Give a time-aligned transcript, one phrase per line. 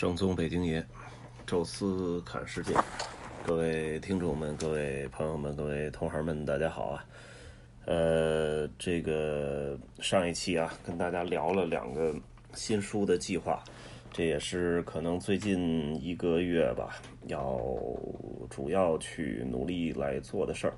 [0.00, 0.82] 正宗北京爷，
[1.46, 2.72] 宙斯侃世界，
[3.44, 7.04] 各位听众们、各位朋友们、各位同行们，大家好啊！
[7.84, 12.14] 呃，这个上一期啊，跟大家聊了两个
[12.54, 13.62] 新书的计划，
[14.10, 16.96] 这也是可能最近一个月吧，
[17.26, 17.60] 要
[18.48, 20.74] 主要去努力来做的事儿。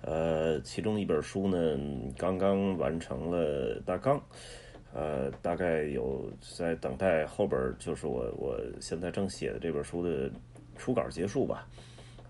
[0.00, 1.78] 呃，其中一本书呢，
[2.16, 4.18] 刚刚完成了大纲。
[4.94, 10.30] 呃，大概有在等待后边，就是我我现在正写的这本书的
[10.76, 11.68] 初稿结束吧。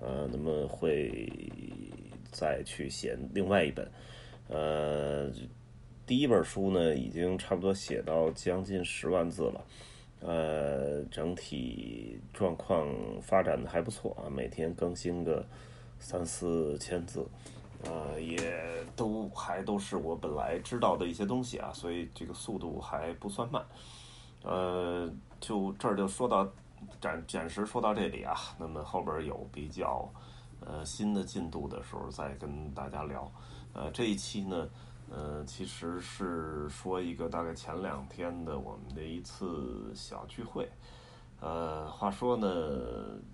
[0.01, 1.29] 呃，那么会
[2.33, 3.87] 再去写另外一本。
[4.49, 5.31] 呃，
[6.07, 9.65] 第一本书呢，已经差不多写到将近十万字了。
[10.21, 12.89] 呃，整体状况
[13.21, 15.47] 发展的还不错啊，每天更新个
[15.99, 17.27] 三四千字。
[17.85, 18.34] 呃，也
[18.97, 23.65] 都还都是我本来知道的一些东西啊，所以这个速度还不算慢。
[24.43, 26.47] 呃，就这儿就说到
[27.01, 30.09] 暂暂时说到这里啊，那么后边有比较
[30.61, 33.31] 呃新的进度的时候再跟大家聊。
[33.73, 34.69] 呃，这一期呢，
[35.11, 40.71] 呃，其实是说一个大概前两天的我们的一次小聚会。
[41.41, 42.47] 呃，话说呢，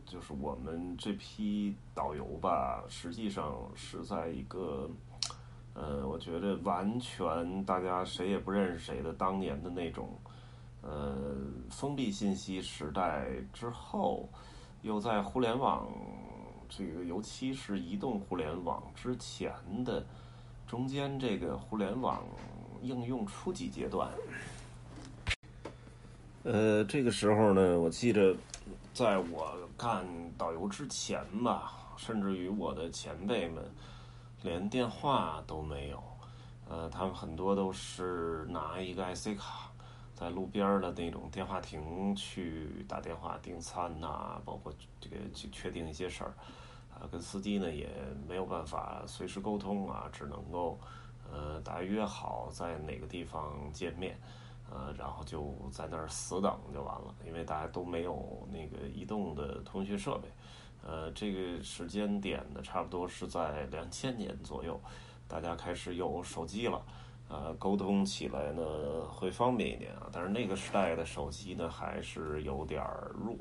[0.04, 4.90] 就是我们这批导游吧，实际上是在一个，
[5.80, 10.10] 呃，我觉得完全大家谁也不认识谁的当年的那种，
[10.82, 11.16] 呃，
[11.70, 14.28] 封闭信息时代之后，
[14.82, 15.88] 又在互联网
[16.68, 19.50] 这个，尤其是移动互联网之前
[19.82, 20.04] 的
[20.66, 22.22] 中间这个互联网
[22.82, 24.10] 应用初级阶段。
[26.42, 28.36] 呃，这个时候呢，我记着，
[28.92, 30.04] 在我干
[30.36, 33.64] 导游之前吧，甚至于我的前辈们，
[34.42, 36.02] 连电话都没有。
[36.68, 39.72] 呃，他们很多都是拿一个 IC 卡，
[40.14, 46.32] 在路边的那种电话亭去打电话订餐呐，包括这个去确定一些事儿。
[46.94, 47.88] 啊，跟司机呢也
[48.28, 50.78] 没有办法随时沟通啊，只能够
[51.32, 54.16] 呃，大家约好在哪个地方见面。
[54.72, 60.28] 呃，然后就在那儿死等就完了，因为大家都没有那个移动的通讯设备。
[60.86, 64.80] 呃，这个时间点呢，差不多是在两千年左右，
[65.28, 66.82] 大家开始有手机了，
[67.28, 68.62] 呃，沟通起来呢
[69.08, 70.08] 会方便一点啊。
[70.12, 72.82] 但是那个时代的手机呢，还是有点
[73.14, 73.36] 弱，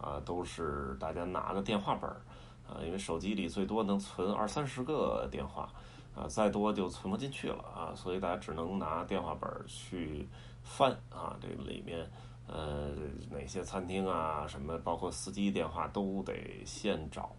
[0.00, 2.20] 啊，都是大家拿个电话本儿，
[2.68, 5.68] 啊，因为手机里最多能存二三十个电话，
[6.14, 10.28] 啊，再多就存不进去了啊，所以大家只能拿电话本儿去。
[10.66, 12.10] 翻啊，这里面，
[12.46, 12.90] 呃，
[13.30, 17.34] 哪些餐厅啊，什么，包括司机电话都得现找，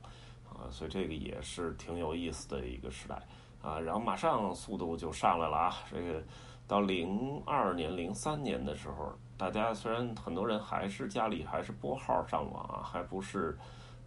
[0.49, 3.15] 啊，所以这个也是挺有意思的一个时代
[3.61, 3.79] 啊。
[3.79, 6.23] 然后马上速度就上来了啊，这个
[6.67, 13.55] 到零二年、零三年的时候，大家虽然很多人还是家里还是拨号上网啊，还不是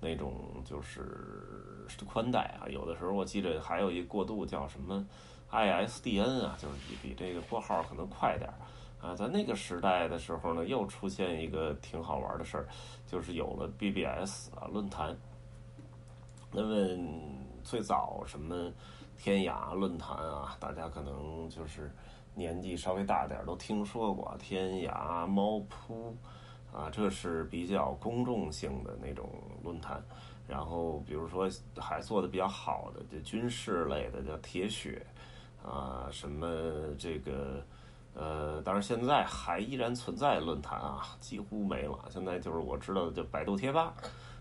[0.00, 5.06] 那种就是宽带啊，有的时候我记得还有一过渡叫什么
[5.52, 8.54] ISDN 啊，就是比比这个拨号可能快点儿。
[9.00, 12.66] 啊，在那个时代的时候呢，又出现一个挺好玩的事儿，
[13.06, 15.16] 就是有了 BBS 啊论坛。
[16.50, 16.98] 那么
[17.62, 18.72] 最早什么
[19.16, 21.88] 天涯论坛啊，大家可能就是
[22.34, 26.16] 年纪稍微大点都听说过天涯、猫扑
[26.72, 29.30] 啊，这是比较公众性的那种
[29.62, 30.02] 论坛。
[30.48, 35.06] 然后比如说还做的比较好的，就军事类的叫铁血
[35.64, 36.48] 啊，什么
[36.98, 37.62] 这个。
[38.20, 41.96] 呃，当然现在还依然存在论坛啊，几乎没了。
[42.10, 43.94] 现在就是我知道的，就百度贴吧，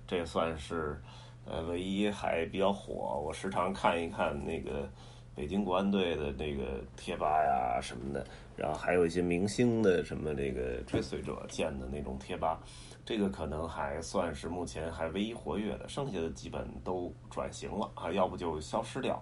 [0.07, 0.99] 这算是
[1.45, 3.21] 呃唯一还比较火。
[3.23, 4.89] 我时常看一看那个
[5.35, 12.59] 北京国安队的那个贴吧呀什么的，然后还有一些明星的什么这个追随者建的那种贴吧，
[13.05, 19.21] 这个可能还算是目前还唯一活跃的，剩下的基本都转型了啊，要不就消失掉。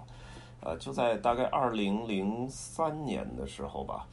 [0.61, 4.07] 呃，就在大概二零零三年的时候吧。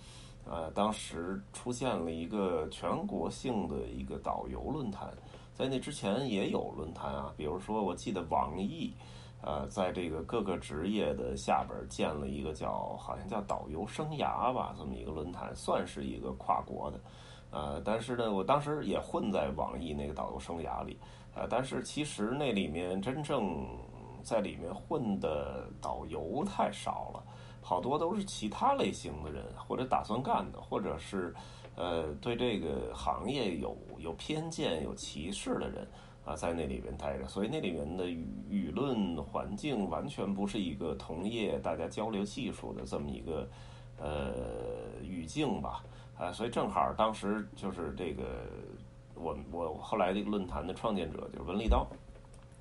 [0.45, 5.09] 呃，当时出现了一个全国性的一个导游论坛，
[5.55, 8.93] 在那之前也有论坛啊，比如说我记得网易，
[9.41, 17.01] 呃，在这个各个职业的下边建了一个叫好像叫导游生涯吧这么一个论坛，算是一个跨国的，
[17.51, 20.99] 呃，但是呢，我当时也混在网易那个导游生涯里，
[21.35, 23.65] 呃，但是其实那里面真正
[24.25, 27.23] 在里面混的导游太少了。
[27.63, 31.33] 好多都是其他类型的人，或者打算干的，或者是，
[31.77, 35.89] 呃，对这个行业有有偏见、有歧视的人
[36.25, 37.27] 啊，在那里边待着。
[37.27, 43.49] 所以那里面的舆舆论环境完全不是一个同业大家交流技术的这么一个
[43.99, 44.35] 呃
[45.03, 45.83] 语境吧？
[46.19, 48.45] 啊，所以正好当时就是这个
[49.15, 51.87] 我我后来这个论坛的创建者就是文立刀，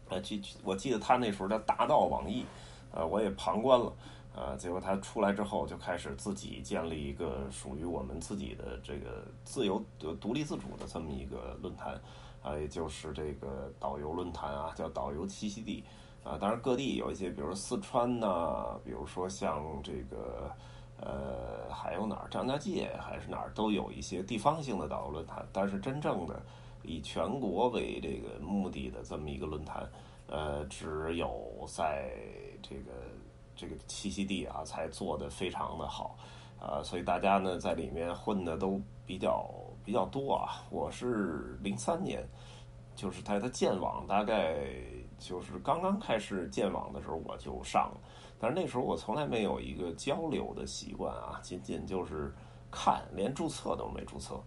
[0.10, 2.46] 呃，记我记得他那时候叫大道网易，
[2.92, 3.92] 呃，我也旁观了，
[4.34, 9.84] 呃，结果他出来之后就开始自己建立一个属于我们自己的这个自由
[10.20, 12.00] 独立自主的这么一个论坛，
[12.42, 15.84] 啊，也就是这个导游论坛啊，叫导游栖息地。
[16.24, 20.52] 啊，当然各地有一些，比如四川呐，比如说像这个，
[20.98, 25.44] 呃，还有哪儿张家界还是哪儿都有一些地方性的导游论坛。
[25.52, 26.40] 但是真正的
[26.84, 29.90] 以全国为这个目的的这么一个论坛，
[30.28, 32.12] 呃，只有在
[32.62, 32.92] 这个
[33.62, 36.16] 这个栖息地啊才做的非常的好，
[36.60, 39.48] 啊，所以大家呢在里面混的都比较
[39.86, 40.66] 比较多啊。
[40.72, 42.28] 我是零三年，
[42.96, 44.56] 就是它它建网大概。
[45.22, 47.98] 就是刚刚开始建网的时候，我就上了，
[48.40, 52.34] 但是那时候我从来没有一个交流的习惯啊，仅仅就是
[52.72, 54.42] 看，连注册都没注册，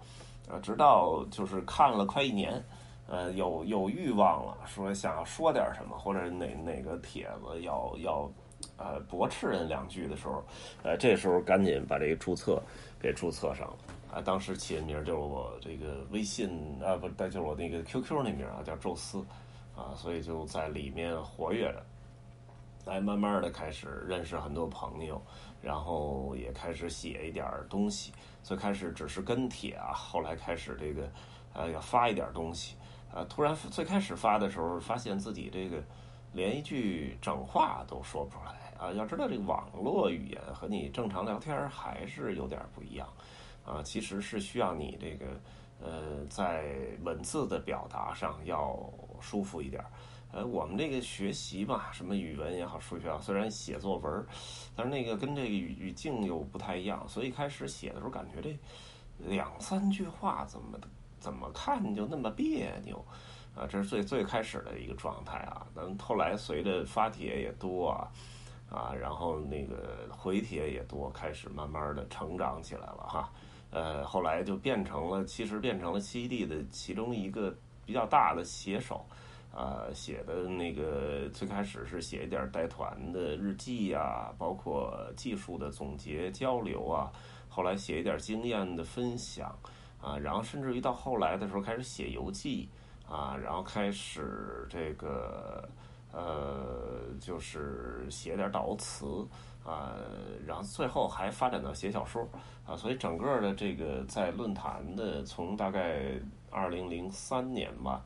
[0.51, 2.61] 啊，直到就是看了快一年，
[3.07, 8.29] 呃，有有欲望了，说想要说点什么，或者哪哪个帖子要要
[8.77, 10.45] 呃驳斥人两句的时候，
[10.83, 12.63] 呃，这时候赶紧把这个注册
[13.01, 13.77] 给注册上了，
[14.15, 16.49] 啊，当时起的名就是我这个微信
[16.83, 19.25] 啊，不，就是我那个 QQ 那名啊，叫宙斯。
[19.77, 21.85] 啊，所以就在里面活跃着，
[22.85, 25.21] 来慢慢的开始认识很多朋友，
[25.61, 28.13] 然后也开始写一点东西。
[28.41, 31.11] 最开始只是跟帖啊，后来开始这个，
[31.55, 32.77] 呃，要发一点东西。
[33.13, 35.83] 啊，突然最开始发的时候，发现自己这个
[36.35, 38.93] 连一句整话都说不出来啊。
[38.93, 43.09] 要知道这个网络语言和你正常聊天还是有点不一样
[43.65, 43.83] 啊。
[43.83, 45.27] 其实是需要你这个。
[45.81, 46.73] 呃，在
[47.03, 48.79] 文字的表达上要
[49.21, 49.85] 舒服一点。
[50.33, 54.25] 呃，我们这个学习吧，什么语文也好，数学啊，虽然写作文，
[54.75, 58.57] 但是那个跟这个语语境又不太一样，所以开始写的时候感觉这
[59.19, 60.79] 两三句话怎么
[61.19, 63.05] 怎么看就那么别扭
[63.55, 63.67] 啊！
[63.69, 65.67] 这是最最开始的一个状态啊。
[65.75, 68.11] 但后来随着发帖也多啊，
[68.69, 73.31] 啊，然后那个回帖也多，开始慢慢的成长起来了哈。
[73.71, 77.53] 呃，后来就变成了，其实变成了七地的其中一个
[77.85, 79.05] 比较大的写手，
[79.53, 87.11] 啊，写的那个最开始是写一点带团的日记呀，包括技术的总结交流啊，
[87.49, 89.53] 后来写一点经验的分享
[90.01, 92.69] 啊，然后甚至于到后来的时候开始写游记
[93.09, 95.69] 啊，然后开始这个
[96.13, 99.27] 呃，就是写点导词。
[99.65, 99.95] 啊，
[100.47, 102.29] 然后最后还发展到写小说
[102.67, 106.21] 啊，所以整个的这个在论坛的从大概
[106.51, 108.05] 二零零三年吧，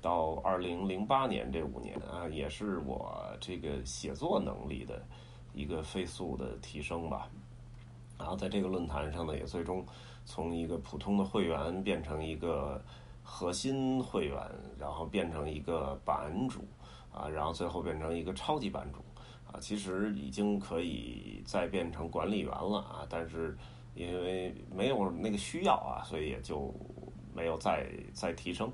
[0.00, 5.02] 到二零零八年这五年啊，也是我这个写作能力的
[5.52, 7.28] 一个飞速的提升吧。
[8.16, 9.84] 然后在这个论坛上呢，也最终
[10.24, 12.80] 从一个普通的会员变成一个
[13.22, 14.36] 核心会员，
[14.78, 16.60] 然后变成一个版主
[17.12, 19.00] 啊，然后最后变成一个超级版主。
[19.52, 23.58] 啊，其实已经可以再变成管理员了啊，但是
[23.96, 26.72] 因为没有那个需要啊，所以也就
[27.34, 27.84] 没有再
[28.14, 28.72] 再提升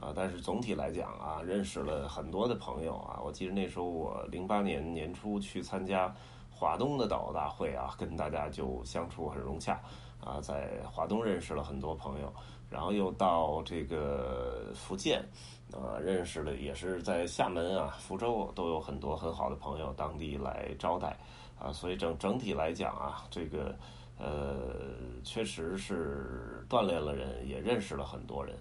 [0.00, 0.12] 啊。
[0.16, 3.20] 但是总体来讲啊，认识了很多的朋友啊。
[3.24, 6.12] 我记得那时候我零八年年初去参加
[6.50, 9.80] 华东的导游大会啊，跟大家就相处很融洽
[10.26, 12.32] 啊，在华东认识了很多朋友，
[12.68, 15.24] 然后又到这个福建。
[15.72, 21.18] 啊，认识了也是在厦门啊、福州都有很多很好的朋友，当地来招待
[21.58, 23.76] 啊，所以整整体来讲啊，这个
[24.16, 28.56] 呃，确实是锻炼了人，也认识了很多人。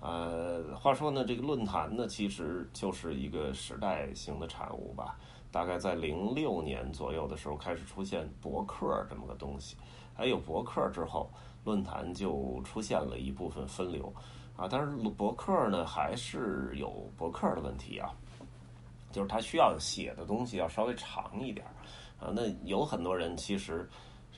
[0.00, 5.16] 呃，话说呢，这个论坛呢，其实就是一个时代性的产物吧。
[5.50, 9.76] 大概在零六年左右的时候，开始出现博客这么个东西，
[10.14, 11.30] 还有博客之后，
[11.64, 14.12] 论坛就出现了一部分分流。
[14.56, 18.12] 啊，但是博客呢还是有博客的问题啊，
[19.10, 21.66] 就是他需要写的东西要稍微长一点
[22.20, 22.28] 啊。
[22.34, 23.88] 那有很多人其实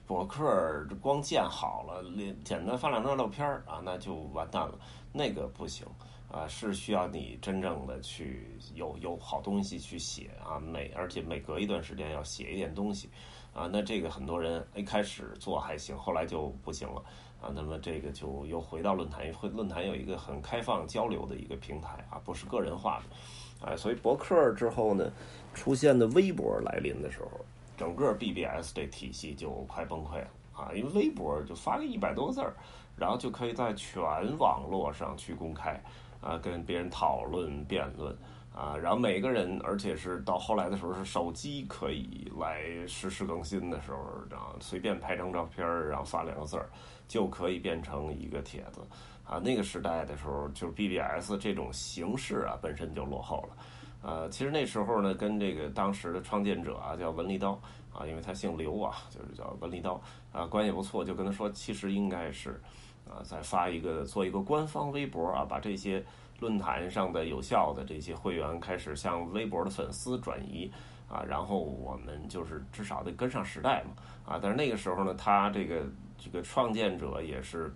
[0.06, 4.78] 博客光建好了，连简单发两张照片啊，那就完蛋了，
[5.12, 5.84] 那个不行
[6.32, 13.10] 啊，是需要你真正的去有有好东西去写啊，每而且每隔一段时间要写一点东西
[13.54, 13.68] 啊。
[13.70, 17.04] 那这个很多人一开始做还行，后来就不行了。
[17.42, 25.10] 啊，那么这个就又回到论坛，会论坛有一个很开放交流的一个平台啊，不是个人化的，啊，所以博客之后呢，
[25.52, 27.44] 出现的微博来临的时候，
[27.76, 32.54] 整个 BBS 这体系就快崩溃了啊，因为微博就发个一百多个字儿，
[32.96, 34.00] 然后就可以在全
[34.38, 35.82] 网络上去公开
[36.22, 38.16] 啊，跟别人讨论辩论
[38.54, 43.98] 啊，然后每个人，而且是到后来的时候是手机可以来实时更新的时候，
[44.30, 46.70] 然后随便拍张照片然后发两个字儿，
[47.08, 48.80] 就可以变成一个帖子。
[49.24, 53.56] 啊，那个时代的时候，就是 BBS 这种形式啊，本身就落后了。
[54.02, 57.52] 呃，其实那时候呢，跟这个当时的创建者啊，叫文立刀
[57.94, 59.98] 啊，因为他姓刘啊，就是叫文立刀
[60.32, 62.60] 啊，关系不错，就跟他说，其实应该是
[63.08, 66.04] 啊，再发一个做一个官方微博啊，把这些
[66.40, 70.70] 论坛上的有效的这些会员开始向微博的粉丝转移
[71.08, 73.90] 啊，然后我们就是至少得跟上时代嘛
[74.34, 74.38] 啊。
[74.42, 75.84] 但是那个时候呢，他这个
[76.18, 77.72] 这个创建者也是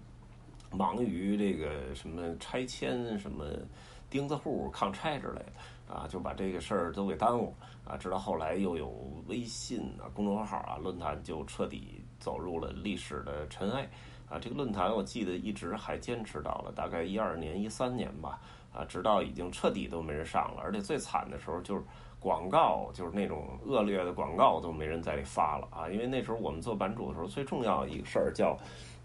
[0.71, 3.45] 忙于这个什么拆迁什么
[4.11, 5.52] 钉子户抗拆之类的。
[5.87, 7.54] 啊，就把这个事儿都给耽误
[7.85, 7.97] 啊！
[7.97, 8.88] 直到后来又有
[9.28, 13.88] 微信啊、公众号啊、论坛，就彻底走入了历史的尘埃
[14.28, 14.38] 啊！
[14.38, 18.38] 这个论坛我记得一直还坚持到了大概一二年、一三年吧
[18.75, 21.83] 啊，直到已经彻底都没人上了，而且最惨的时候就是
[22.18, 25.88] 广告，就是那种恶劣的广告都没人在里发了啊！
[25.88, 28.56] 因为那时候我们做版主的时候，最重要一个事儿叫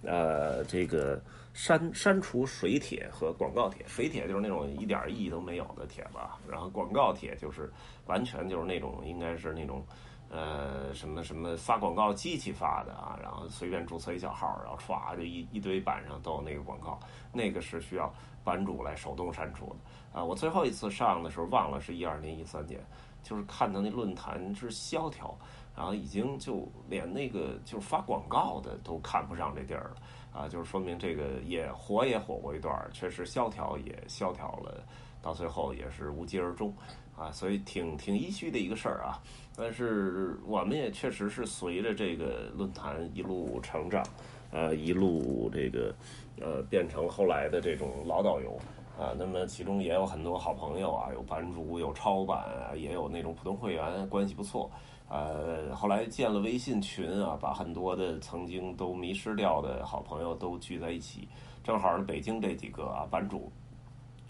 [0.04, 1.22] 呃这个。
[1.54, 6.18] 删删除水帖和广告帖，水帖就是那种一点意义都没有的帖子，
[6.50, 7.70] 然后广告帖就是
[8.06, 9.84] 完全就是那种应该是那种，
[10.32, 16.98] 呃什么什么发广告机器发的啊，然后随便注册一小号，然后歘就一一堆版上都有那个广告，
[17.34, 18.12] 那个是需要
[18.44, 20.24] 版主来手动删除的啊。
[20.24, 22.80] 我最后一次上的时候忘了是一二年一三年，
[23.22, 25.38] 就是看到那论坛之萧条，
[25.76, 29.96] 然后已经就连那个就是发广告的都看不上这地儿了。
[30.34, 34.82] 啊，就是说明这个也火也火过一段，确实萧条也萧条了，
[35.22, 36.74] 到最后也是无疾而终，
[37.16, 39.22] 啊，所以挺挺唏嘘的一个事儿啊。
[39.56, 44.04] 但是我们也确实是随着这个论坛一路成长，
[44.52, 45.94] 呃，一路这个
[46.40, 48.58] 呃变成后来的这种老导游
[48.98, 49.14] 啊。
[49.18, 54.72] 那么其中也有很多好朋友啊，有版主，有超版啊，也有那种普通会员，关系不错。
[55.10, 61.28] 呃，后来建了微信群啊，把很多的曾经都迷失掉的好朋友都聚在一起。
[61.62, 63.52] 正好是北京这几个啊版主，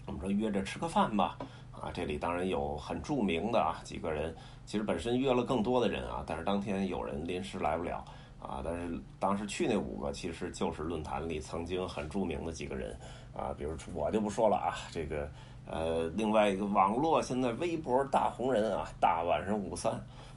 [0.06, 1.38] 我们说约着吃个饭吧。
[1.72, 8.04] 啊，这里当然有很著名的啊几个人，其实本身约了更多的人啊，但是当天有人临时来不了
[8.40, 8.62] 啊。
[8.64, 12.96] 但是当时去那五个其实就是论坛里曾经很著名的几个人
[13.36, 15.28] 啊，比如我就不说了啊，这个
[15.66, 19.92] 呃另外一个网络现在微博大红人啊，大晚上五三。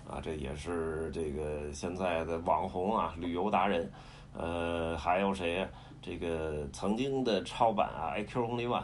[0.08, 3.92] 啊，这也是这个现在的网红啊，旅游达人，
[4.38, 5.68] 呃，还有谁？
[6.00, 8.84] 这个曾经的超版啊，IQ Only One，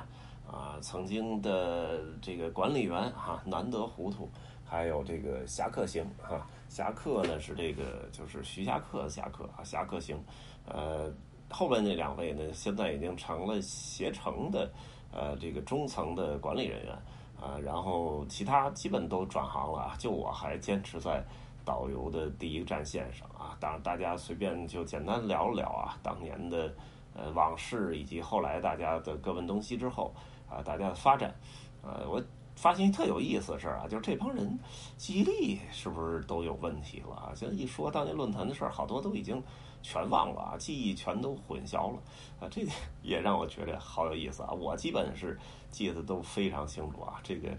[0.52, 4.30] 啊，曾经的这个管理员哈，难得糊涂，
[4.66, 10.22] 还有这个侠客行哈，侠客呢是这个就是徐霞客侠客啊，侠客行，
[10.68, 11.10] 呃，
[11.50, 14.70] 后边那两位呢，现在已经成了携程的
[15.14, 16.96] 呃这个中层的管理人员。
[17.42, 21.24] 啊，然后其他基本都转行了啊，就我还坚持在
[21.66, 23.58] 导游的第一个战线上啊。
[23.60, 26.72] 当然，大家随便就简单聊了聊啊，当年的
[27.16, 30.14] 呃往事，以及后来大家的各奔东西之后
[30.52, 31.34] 啊，大家的发展。
[31.82, 32.22] 呃，我
[32.56, 34.60] 发现一特有意思的事儿啊，就是这帮人
[34.98, 37.32] 记忆力是不是都有问题了啊？
[37.34, 39.42] 现在一说当年论坛的事儿，好多都已经。
[39.84, 42.00] 全忘了啊，记忆全都混淆了
[42.40, 44.52] 啊，这个 也让我觉得好有意思啊。
[44.52, 45.36] 我基本是
[45.72, 47.50] 记得都非常清楚啊，这个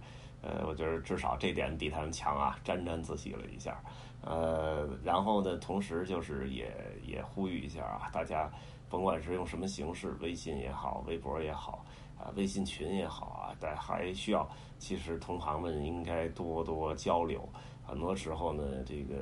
[0.40, 3.82] 呃，我觉得至少这点比他们强啊，沾沾自喜了一下。
[4.20, 6.72] 呃，然后呢，同时就是也
[7.04, 8.49] 也呼吁一下啊，大家
[8.88, 11.84] 甭管是用什么形式，微信也好，微博也好
[12.23, 14.49] 啊，微信群也好啊，但还需要，
[14.79, 17.49] 其实同行们应该多多交流。
[17.85, 19.17] 很多时候呢，这个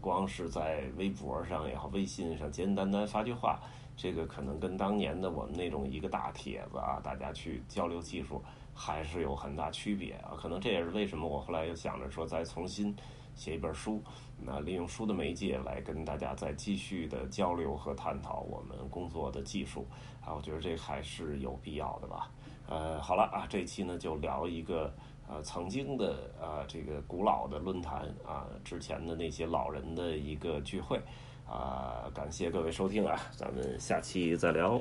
[0.00, 3.60] 光是在微博上也好，微信上简简单单发句话，
[3.96, 8.42] 这个可能跟当年的我们那种一个大帖子啊，大家去交流技术
[8.74, 10.34] 还是有很大区别啊。
[10.36, 12.94] 可能这也是为什么我后来又想着说再重新
[13.34, 14.02] 写一本书，
[14.38, 19.86] 那利用书的媒介来跟大家再继续的交流和探讨我们工作的技术
[20.24, 20.34] 啊。
[20.34, 22.30] 我觉得这还是有必要的吧。
[22.68, 24.92] 呃，好了啊，这期呢就聊一个。
[25.32, 31.00] 呃，曾经的啊，这个古老的论坛啊，之前的那些老人的一个聚会
[31.48, 34.80] 啊，感谢各位收听啊，咱们下期再聊。